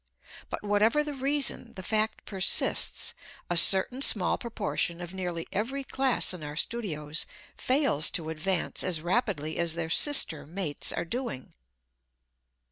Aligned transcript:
But 0.49 0.63
whatever 0.63 1.03
the 1.03 1.13
reason, 1.13 1.73
the 1.75 1.83
fact 1.83 2.25
persists, 2.25 3.13
a 3.51 3.55
certain 3.55 4.01
small 4.01 4.35
proportion 4.39 4.99
of 4.99 5.13
nearly 5.13 5.45
every 5.51 5.83
class 5.83 6.33
in 6.33 6.41
our 6.41 6.55
studios 6.55 7.27
fails 7.55 8.09
to 8.17 8.29
advance 8.31 8.83
as 8.83 8.99
rapidly 9.01 9.59
as 9.59 9.75
their 9.75 9.91
sister 9.91 10.47
mates 10.47 10.91
are 10.91 11.05
doing. 11.05 11.53